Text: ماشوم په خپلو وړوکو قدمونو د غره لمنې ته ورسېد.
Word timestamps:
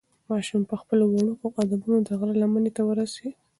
ماشوم 0.29 0.61
په 0.69 0.75
خپلو 0.81 1.03
وړوکو 1.07 1.47
قدمونو 1.57 1.97
د 2.03 2.09
غره 2.19 2.35
لمنې 2.41 2.71
ته 2.77 2.81
ورسېد. 2.85 3.33